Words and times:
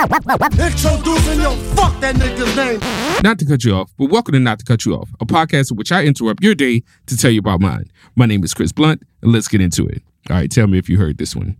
Introducing 0.00 1.40
your 1.42 1.54
fuck 1.76 2.00
that 2.00 2.14
nigga's 2.14 2.56
name. 2.56 2.80
Not 3.22 3.38
to 3.38 3.44
cut 3.44 3.64
you 3.64 3.74
off, 3.74 3.92
but 3.98 4.08
welcome 4.08 4.32
to 4.32 4.40
Not 4.40 4.58
to 4.60 4.64
Cut 4.64 4.86
You 4.86 4.94
Off, 4.94 5.10
a 5.20 5.26
podcast 5.26 5.70
in 5.70 5.76
which 5.76 5.92
I 5.92 6.04
interrupt 6.04 6.42
your 6.42 6.54
day 6.54 6.82
to 7.04 7.18
tell 7.18 7.30
you 7.30 7.38
about 7.38 7.60
mine. 7.60 7.90
My 8.16 8.24
name 8.24 8.42
is 8.42 8.54
Chris 8.54 8.72
Blunt, 8.72 9.02
and 9.20 9.30
let's 9.30 9.46
get 9.46 9.60
into 9.60 9.86
it. 9.86 10.02
All 10.30 10.36
right, 10.36 10.50
tell 10.50 10.68
me 10.68 10.78
if 10.78 10.88
you 10.88 10.96
heard 10.96 11.18
this 11.18 11.36
one. 11.36 11.58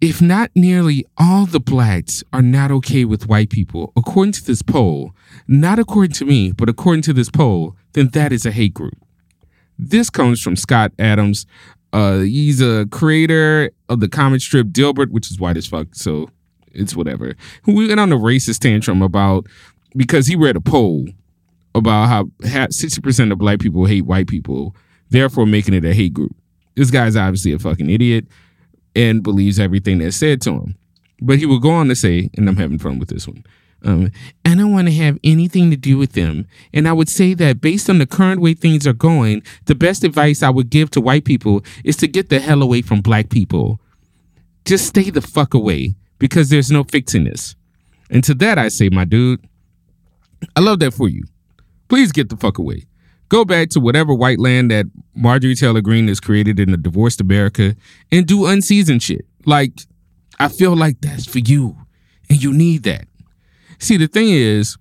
If 0.00 0.22
not 0.22 0.52
nearly 0.54 1.04
all 1.18 1.44
the 1.44 1.60
blacks 1.60 2.24
are 2.32 2.40
not 2.40 2.70
okay 2.70 3.04
with 3.04 3.28
white 3.28 3.50
people, 3.50 3.92
according 3.94 4.32
to 4.32 4.44
this 4.46 4.62
poll, 4.62 5.14
not 5.46 5.78
according 5.78 6.14
to 6.14 6.24
me, 6.24 6.50
but 6.50 6.70
according 6.70 7.02
to 7.02 7.12
this 7.12 7.28
poll, 7.28 7.76
then 7.92 8.08
that 8.14 8.32
is 8.32 8.46
a 8.46 8.50
hate 8.50 8.72
group. 8.72 8.96
This 9.78 10.08
comes 10.08 10.40
from 10.40 10.56
Scott 10.56 10.92
Adams. 10.98 11.44
Uh, 11.92 12.20
he's 12.20 12.62
a 12.62 12.86
creator 12.90 13.70
of 13.90 14.00
the 14.00 14.08
comic 14.08 14.40
strip 14.40 14.68
Dilbert, 14.68 15.10
which 15.10 15.30
is 15.30 15.38
white 15.38 15.58
as 15.58 15.66
fuck, 15.66 15.94
so 15.94 16.30
it's 16.74 16.96
whatever. 16.96 17.34
Who 17.64 17.74
went 17.74 18.00
on 18.00 18.12
a 18.12 18.16
racist 18.16 18.60
tantrum 18.60 19.02
about 19.02 19.46
because 19.96 20.26
he 20.26 20.36
read 20.36 20.56
a 20.56 20.60
poll 20.60 21.08
about 21.74 22.08
how 22.08 22.68
sixty 22.70 23.00
percent 23.00 23.32
of 23.32 23.38
black 23.38 23.60
people 23.60 23.86
hate 23.86 24.06
white 24.06 24.28
people, 24.28 24.74
therefore 25.10 25.46
making 25.46 25.74
it 25.74 25.84
a 25.84 25.94
hate 25.94 26.14
group. 26.14 26.34
This 26.74 26.90
guy's 26.90 27.16
obviously 27.16 27.52
a 27.52 27.58
fucking 27.58 27.90
idiot 27.90 28.26
and 28.96 29.22
believes 29.22 29.58
everything 29.58 29.98
that's 29.98 30.16
said 30.16 30.40
to 30.42 30.50
him. 30.50 30.76
But 31.20 31.38
he 31.38 31.46
will 31.46 31.60
go 31.60 31.70
on 31.70 31.88
to 31.88 31.94
say, 31.94 32.30
and 32.36 32.48
I'm 32.48 32.56
having 32.56 32.78
fun 32.78 32.98
with 32.98 33.08
this 33.08 33.26
one. 33.26 33.44
Um, 33.84 34.10
I 34.44 34.54
don't 34.54 34.72
want 34.72 34.88
to 34.88 34.94
have 34.94 35.18
anything 35.22 35.70
to 35.70 35.76
do 35.76 35.98
with 35.98 36.12
them. 36.12 36.46
And 36.72 36.88
I 36.88 36.92
would 36.92 37.08
say 37.08 37.34
that 37.34 37.60
based 37.60 37.90
on 37.90 37.98
the 37.98 38.06
current 38.06 38.40
way 38.40 38.54
things 38.54 38.86
are 38.86 38.94
going, 38.94 39.42
the 39.66 39.74
best 39.74 40.04
advice 40.04 40.42
I 40.42 40.50
would 40.50 40.70
give 40.70 40.90
to 40.92 41.00
white 41.00 41.24
people 41.24 41.62
is 41.84 41.96
to 41.98 42.08
get 42.08 42.30
the 42.30 42.40
hell 42.40 42.62
away 42.62 42.82
from 42.82 43.02
black 43.02 43.28
people. 43.28 43.78
Just 44.64 44.86
stay 44.86 45.10
the 45.10 45.20
fuck 45.20 45.52
away 45.52 45.96
because 46.24 46.48
there's 46.48 46.70
no 46.70 46.82
fixing 46.84 47.24
this. 47.24 47.54
And 48.08 48.24
to 48.24 48.32
that 48.36 48.56
I 48.58 48.68
say, 48.68 48.88
my 48.88 49.04
dude, 49.04 49.46
I 50.56 50.60
love 50.60 50.78
that 50.78 50.94
for 50.94 51.06
you. 51.06 51.22
Please 51.88 52.12
get 52.12 52.30
the 52.30 52.36
fuck 52.38 52.56
away. 52.56 52.84
Go 53.28 53.44
back 53.44 53.68
to 53.70 53.80
whatever 53.80 54.14
white 54.14 54.38
land 54.38 54.70
that 54.70 54.86
Marjorie 55.14 55.54
Taylor 55.54 55.82
Greene 55.82 56.08
has 56.08 56.20
created 56.20 56.58
in 56.58 56.70
the 56.70 56.78
divorced 56.78 57.20
America 57.20 57.76
and 58.10 58.26
do 58.26 58.46
unseasoned 58.46 59.02
shit. 59.02 59.26
Like, 59.44 59.82
I 60.38 60.48
feel 60.48 60.74
like 60.74 61.02
that's 61.02 61.26
for 61.26 61.40
you. 61.40 61.76
And 62.30 62.42
you 62.42 62.54
need 62.54 62.84
that. 62.84 63.06
See, 63.78 63.98
the 63.98 64.08
thing 64.08 64.30
is, 64.30 64.78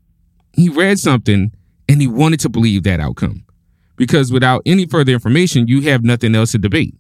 he 0.54 0.70
read 0.70 0.98
something 0.98 1.52
and 1.90 2.00
he 2.00 2.08
wanted 2.08 2.40
to 2.40 2.48
believe 2.48 2.84
that 2.84 3.02
outcome. 3.02 3.44
Because 3.98 4.32
without 4.32 4.62
any 4.66 4.86
further 4.86 5.12
information, 5.12 5.68
you 5.68 5.82
have 5.82 6.06
nothing 6.06 6.36
else 6.36 6.54
to 6.54 6.58
debate. 6.58 6.96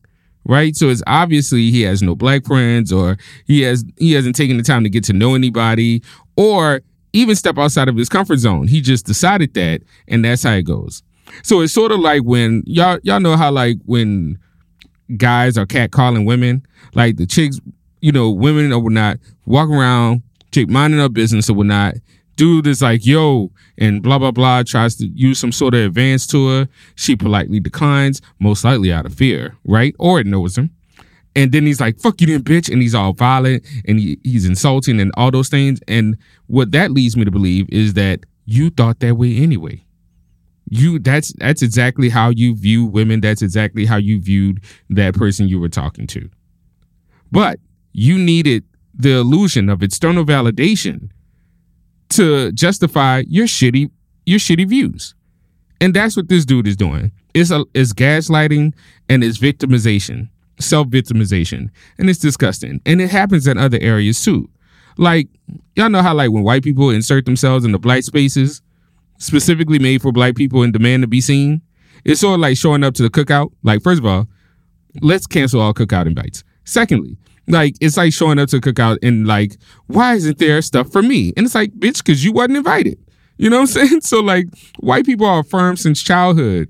Right? 0.46 0.76
So 0.76 0.90
it's 0.90 1.04
obviously 1.08 1.72
he 1.72 1.84
has 1.84 2.02
no 2.02 2.16
black 2.16 2.46
friends 2.46 2.92
or 2.92 3.18
he 3.46 3.62
has 3.62 3.86
he 3.98 4.12
hasn't 4.14 4.36
taken 4.36 4.58
the 4.58 4.64
time 4.64 4.84
to 4.84 4.90
get 4.90 5.04
to 5.06 5.14
know 5.14 5.36
anybody 5.36 6.04
or 6.36 6.82
even 7.14 7.36
step 7.36 7.58
outside 7.58 7.88
of 7.88 7.96
his 7.96 8.10
comfort 8.10 8.38
zone. 8.38 8.68
He 8.68 8.82
just 8.82 9.06
decided 9.06 9.54
that 9.54 9.82
and 10.08 10.26
that's 10.26 10.44
how 10.44 10.54
it 10.54 10.64
goes. 10.64 11.02
So 11.44 11.62
it's 11.62 11.74
sort 11.74 11.92
of 11.92 12.00
like 12.00 12.24
when 12.24 12.64
y'all 12.66 13.00
y'all 13.04 13.20
know 13.20 13.38
how 13.38 13.52
like 13.52 13.78
when 13.86 14.38
guys 15.18 15.58
are 15.58 15.66
catcalling 15.66 16.26
women, 16.26 16.66
like 16.94 17.18
the 17.18 17.26
chicks, 17.26 17.60
you 18.02 18.12
know, 18.12 18.30
women 18.30 18.72
or 18.72 18.80
whatnot, 18.80 19.20
walk 19.46 19.70
around, 19.70 20.24
chick 20.52 20.70
minding 20.70 21.00
her 21.00 21.10
business 21.10 21.50
or 21.50 21.54
whatnot. 21.54 21.96
Dude 22.36 22.68
is 22.68 22.82
like, 22.82 23.06
yo, 23.06 23.52
and 23.78 24.02
blah 24.02 24.18
blah 24.18 24.32
blah, 24.32 24.64
tries 24.64 24.96
to 24.96 25.08
use 25.08 25.40
some 25.40 25.52
sort 25.52 25.74
of 25.74 25.82
advance 25.82 26.26
to 26.28 26.48
her. 26.48 26.68
She 26.96 27.16
politely 27.16 27.60
declines, 27.60 28.22
most 28.40 28.64
likely 28.64 28.92
out 28.92 29.06
of 29.06 29.14
fear, 29.14 29.56
right? 29.66 29.96
Or 30.00 30.20
it 30.20 30.28
knows 30.28 30.58
him. 30.58 30.72
And 31.36 31.52
then 31.52 31.66
he's 31.66 31.82
like, 31.82 32.00
fuck 32.00 32.22
you 32.22 32.28
then, 32.28 32.44
bitch. 32.44 32.72
And 32.72 32.82
he's 32.82 32.94
all 32.94 33.14
violent 33.14 33.66
and 33.88 34.00
he, 34.00 34.20
he's 34.24 34.46
insulting 34.46 35.00
and 35.00 35.12
all 35.18 35.32
those 35.32 35.50
things. 35.50 35.80
And 35.88 36.16
what 36.46 36.72
that 36.74 36.92
leads 36.92 37.18
me 37.18 37.26
to 37.26 37.32
believe 37.32 37.68
is 37.70 37.94
that 37.96 38.20
you 38.46 38.70
thought 38.70 39.00
that 39.00 39.16
way 39.16 39.38
anyway 39.38 39.84
you 40.70 41.00
that's 41.00 41.34
that's 41.34 41.62
exactly 41.62 42.10
how 42.10 42.30
you 42.30 42.56
view 42.56 42.86
women 42.86 43.22
that's 43.22 43.42
exactly 43.42 43.86
how 43.86 43.98
you 43.98 44.20
viewed 44.20 44.64
that 44.90 45.14
person 45.14 45.48
you 45.48 45.60
were 45.60 45.70
talking 45.70 46.08
to 46.08 46.30
but 47.32 47.60
you 47.92 48.18
needed 48.18 48.64
the 48.94 49.12
illusion 49.12 49.70
of 49.70 49.84
external 49.84 50.26
validation 50.26 51.10
to 52.16 52.52
justify 52.52 53.24
your 53.28 53.46
shitty 53.46 53.90
your 54.26 54.40
shitty 54.40 54.68
views 54.68 55.16
and 55.82 55.94
that's 55.94 56.16
what 56.16 56.30
this 56.30 56.46
dude 56.46 56.68
is 56.68 56.76
doing 56.76 57.12
it's 57.34 57.52
a 57.52 57.66
it's 57.74 57.94
gaslighting 57.94 58.74
and 59.10 59.24
it's 59.24 59.38
victimization 59.38 60.30
self-victimization 60.60 61.70
and 61.98 62.10
it's 62.10 62.20
disgusting 62.20 62.80
and 62.86 63.02
it 63.02 63.10
happens 63.10 63.48
in 63.48 63.58
other 63.58 63.80
areas 63.82 64.24
too 64.24 64.50
like 64.98 65.28
y'all 65.76 65.90
know 65.90 66.02
how 66.02 66.14
like 66.14 66.32
when 66.32 66.44
white 66.44 66.64
people 66.64 66.90
insert 66.90 67.26
themselves 67.26 67.66
in 67.66 67.72
the 67.72 67.80
black 67.80 68.04
spaces 68.04 68.62
specifically 69.24 69.80
made 69.80 70.02
for 70.02 70.12
black 70.12 70.36
people 70.36 70.64
and 70.64 70.74
demand 70.74 71.04
to 71.04 71.08
be 71.08 71.22
seen. 71.22 71.62
It's 72.06 72.22
sort 72.22 72.36
of 72.36 72.40
like 72.42 72.58
showing 72.58 72.84
up 72.84 72.94
to 72.96 73.04
the 73.04 73.10
cookout. 73.10 73.52
Like, 73.64 73.82
first 73.82 74.00
of 74.00 74.06
all, 74.06 74.28
let's 75.02 75.26
cancel 75.26 75.62
all 75.62 75.74
cookout 75.74 76.06
invites. 76.06 76.44
Secondly, 76.66 77.18
like 77.48 77.76
it's 77.82 77.98
like 77.98 78.14
showing 78.14 78.40
up 78.40 78.50
to 78.50 78.58
a 78.58 78.62
cookout 78.62 79.00
and 79.04 79.28
like, 79.28 79.58
why 79.88 80.14
isn't 80.16 80.38
there 80.38 80.62
stuff 80.62 80.92
for 80.92 81.02
me? 81.02 81.34
And 81.36 81.46
it's 81.46 81.56
like, 81.56 81.72
bitch, 81.72 81.98
because 81.98 82.24
you 82.24 82.32
wasn't 82.32 82.58
invited. 82.58 82.98
You 83.38 83.50
know 83.50 83.58
what 83.62 83.76
I'm 83.76 83.88
saying? 83.88 84.02
So 84.02 84.22
like, 84.22 84.48
white 84.80 85.06
people 85.06 85.26
are 85.26 85.40
affirmed 85.40 85.80
since 85.80 86.02
childhood, 86.02 86.70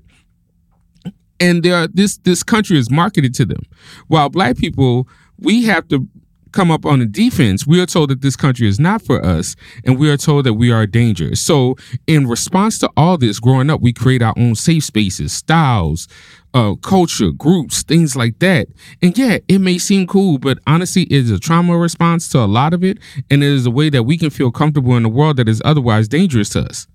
and 1.40 1.62
they 1.62 1.86
this 1.92 2.18
this 2.18 2.42
country 2.42 2.78
is 2.78 2.90
marketed 2.90 3.34
to 3.34 3.44
them, 3.44 3.62
while 4.08 4.28
black 4.28 4.56
people 4.56 5.08
we 5.38 5.64
have 5.64 5.86
to 5.88 6.08
come 6.54 6.70
up 6.70 6.86
on 6.86 7.00
the 7.00 7.06
defense, 7.06 7.66
we 7.66 7.80
are 7.80 7.86
told 7.86 8.10
that 8.10 8.22
this 8.22 8.36
country 8.36 8.66
is 8.66 8.80
not 8.80 9.02
for 9.02 9.22
us, 9.22 9.56
and 9.84 9.98
we 9.98 10.08
are 10.08 10.16
told 10.16 10.46
that 10.46 10.54
we 10.54 10.70
are 10.70 10.86
dangerous. 10.86 11.40
So, 11.40 11.76
in 12.06 12.26
response 12.26 12.78
to 12.78 12.90
all 12.96 13.18
this, 13.18 13.40
growing 13.40 13.68
up, 13.68 13.80
we 13.80 13.92
create 13.92 14.22
our 14.22 14.34
own 14.38 14.54
safe 14.54 14.84
spaces, 14.84 15.32
styles, 15.32 16.08
uh, 16.54 16.76
culture, 16.76 17.32
groups, 17.32 17.82
things 17.82 18.14
like 18.14 18.38
that. 18.38 18.68
And 19.02 19.16
yeah, 19.18 19.38
it 19.48 19.58
may 19.58 19.76
seem 19.76 20.06
cool, 20.06 20.38
but 20.38 20.58
honestly, 20.66 21.02
it 21.02 21.12
is 21.12 21.30
a 21.30 21.38
trauma 21.38 21.76
response 21.76 22.28
to 22.30 22.38
a 22.38 22.46
lot 22.46 22.72
of 22.72 22.84
it, 22.84 22.98
and 23.30 23.42
it 23.42 23.48
is 23.48 23.66
a 23.66 23.70
way 23.70 23.90
that 23.90 24.04
we 24.04 24.16
can 24.16 24.30
feel 24.30 24.52
comfortable 24.52 24.96
in 24.96 25.04
a 25.04 25.08
world 25.08 25.36
that 25.38 25.48
is 25.48 25.60
otherwise 25.64 26.08
dangerous 26.08 26.50
to 26.50 26.60
us. 26.60 26.86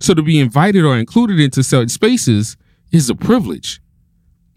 So, 0.00 0.14
to 0.14 0.22
be 0.22 0.38
invited 0.38 0.84
or 0.84 0.96
included 0.96 1.40
into 1.40 1.62
such 1.64 1.90
spaces 1.90 2.56
is 2.92 3.10
a 3.10 3.14
privilege. 3.16 3.80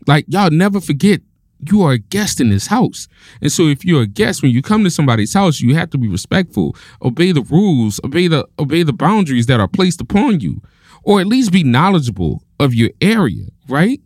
Like, 0.07 0.25
y'all 0.27 0.51
never 0.51 0.79
forget 0.79 1.21
you 1.69 1.83
are 1.83 1.93
a 1.93 1.97
guest 1.97 2.41
in 2.41 2.49
this 2.49 2.67
house. 2.67 3.07
And 3.41 3.51
so 3.51 3.67
if 3.67 3.85
you're 3.85 4.03
a 4.03 4.07
guest, 4.07 4.41
when 4.41 4.51
you 4.51 4.61
come 4.61 4.83
to 4.83 4.89
somebody's 4.89 5.33
house, 5.33 5.59
you 5.59 5.75
have 5.75 5.89
to 5.91 5.97
be 5.97 6.07
respectful, 6.07 6.75
obey 7.01 7.31
the 7.31 7.43
rules, 7.43 7.99
obey 8.03 8.27
the 8.27 8.47
obey 8.59 8.83
the 8.83 8.93
boundaries 8.93 9.45
that 9.47 9.59
are 9.59 9.67
placed 9.67 10.01
upon 10.01 10.39
you, 10.39 10.61
or 11.03 11.19
at 11.21 11.27
least 11.27 11.51
be 11.51 11.63
knowledgeable 11.63 12.43
of 12.59 12.73
your 12.73 12.89
area, 13.01 13.45
right? 13.67 13.99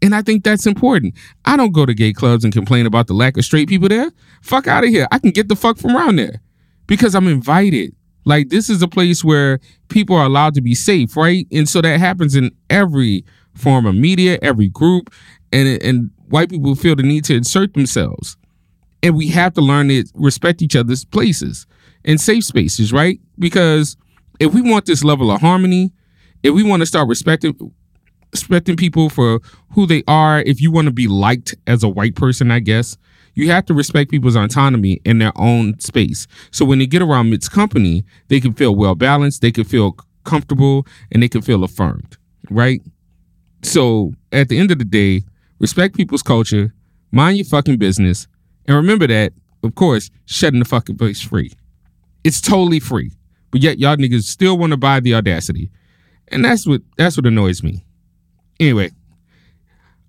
And 0.00 0.14
I 0.14 0.22
think 0.22 0.44
that's 0.44 0.66
important. 0.66 1.14
I 1.44 1.56
don't 1.56 1.72
go 1.72 1.84
to 1.84 1.94
gay 1.94 2.12
clubs 2.12 2.44
and 2.44 2.52
complain 2.52 2.86
about 2.86 3.08
the 3.08 3.14
lack 3.14 3.36
of 3.36 3.44
straight 3.44 3.68
people 3.68 3.88
there. 3.88 4.10
Fuck 4.42 4.68
out 4.68 4.84
of 4.84 4.90
here. 4.90 5.08
I 5.10 5.18
can 5.18 5.30
get 5.30 5.48
the 5.48 5.56
fuck 5.56 5.76
from 5.76 5.96
around 5.96 6.16
there 6.16 6.40
because 6.86 7.14
I'm 7.14 7.26
invited. 7.26 7.94
Like 8.24 8.50
this 8.50 8.68
is 8.68 8.82
a 8.82 8.88
place 8.88 9.24
where 9.24 9.58
people 9.88 10.14
are 10.14 10.26
allowed 10.26 10.54
to 10.54 10.60
be 10.60 10.74
safe, 10.74 11.16
right? 11.16 11.46
And 11.50 11.68
so 11.68 11.80
that 11.80 11.98
happens 11.98 12.36
in 12.36 12.50
every 12.68 13.24
form 13.54 13.86
of 13.86 13.94
media, 13.94 14.38
every 14.42 14.68
group, 14.68 15.12
and 15.52 15.82
and 15.82 16.10
white 16.30 16.50
people 16.50 16.74
feel 16.74 16.96
the 16.96 17.02
need 17.02 17.24
to 17.24 17.34
insert 17.34 17.74
themselves. 17.74 18.36
And 19.02 19.16
we 19.16 19.28
have 19.28 19.54
to 19.54 19.60
learn 19.60 19.88
to 19.88 20.04
respect 20.14 20.60
each 20.62 20.74
other's 20.74 21.04
places 21.04 21.66
and 22.04 22.20
safe 22.20 22.44
spaces, 22.44 22.92
right? 22.92 23.20
Because 23.38 23.96
if 24.40 24.52
we 24.52 24.62
want 24.62 24.86
this 24.86 25.04
level 25.04 25.30
of 25.30 25.40
harmony, 25.40 25.92
if 26.42 26.54
we 26.54 26.62
want 26.62 26.80
to 26.80 26.86
start 26.86 27.08
respecting 27.08 27.72
respecting 28.32 28.76
people 28.76 29.08
for 29.08 29.40
who 29.72 29.86
they 29.86 30.02
are, 30.06 30.40
if 30.40 30.60
you 30.60 30.70
want 30.70 30.86
to 30.86 30.92
be 30.92 31.06
liked 31.06 31.54
as 31.66 31.82
a 31.82 31.88
white 31.88 32.14
person, 32.14 32.50
I 32.50 32.60
guess, 32.60 32.96
you 33.34 33.50
have 33.50 33.64
to 33.66 33.74
respect 33.74 34.10
people's 34.10 34.36
autonomy 34.36 35.00
in 35.04 35.18
their 35.18 35.32
own 35.36 35.78
space. 35.80 36.26
So 36.50 36.64
when 36.64 36.78
they 36.78 36.86
get 36.86 37.02
around 37.02 37.30
mixed 37.30 37.52
company, 37.52 38.04
they 38.28 38.40
can 38.40 38.52
feel 38.52 38.74
well 38.74 38.94
balanced, 38.94 39.40
they 39.40 39.52
can 39.52 39.64
feel 39.64 39.96
comfortable, 40.24 40.86
and 41.10 41.22
they 41.22 41.28
can 41.28 41.40
feel 41.40 41.64
affirmed, 41.64 42.18
right? 42.50 42.82
So 43.62 44.12
at 44.32 44.48
the 44.48 44.58
end 44.58 44.70
of 44.70 44.78
the 44.78 44.84
day, 44.84 45.22
respect 45.58 45.96
people's 45.96 46.22
culture, 46.22 46.74
mind 47.10 47.36
your 47.36 47.46
fucking 47.46 47.78
business, 47.78 48.26
and 48.66 48.76
remember 48.76 49.06
that, 49.06 49.32
of 49.62 49.74
course, 49.74 50.10
shutting 50.26 50.58
the 50.58 50.64
fucking 50.64 50.96
place 50.96 51.20
free. 51.20 51.52
It's 52.24 52.40
totally 52.40 52.80
free. 52.80 53.12
But 53.50 53.62
yet 53.62 53.78
y'all 53.78 53.96
niggas 53.96 54.24
still 54.24 54.58
want 54.58 54.72
to 54.72 54.76
buy 54.76 55.00
the 55.00 55.14
audacity. 55.14 55.70
And 56.28 56.44
that's 56.44 56.66
what 56.66 56.82
that's 56.96 57.16
what 57.16 57.24
annoys 57.26 57.62
me. 57.62 57.84
Anyway, 58.60 58.90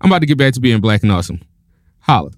I'm 0.00 0.10
about 0.10 0.20
to 0.20 0.26
get 0.26 0.38
back 0.38 0.52
to 0.54 0.60
being 0.60 0.80
black 0.80 1.02
and 1.02 1.12
awesome. 1.12 1.40
Holla. 2.00 2.30